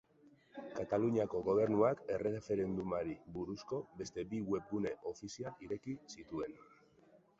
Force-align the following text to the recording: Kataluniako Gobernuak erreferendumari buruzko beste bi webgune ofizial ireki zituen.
Kataluniako 0.77 1.41
Gobernuak 1.49 2.01
erreferendumari 2.15 3.13
buruzko 3.35 3.83
beste 4.03 4.25
bi 4.33 4.41
webgune 4.55 4.95
ofizial 5.15 5.63
ireki 5.69 5.95
zituen. 6.17 6.59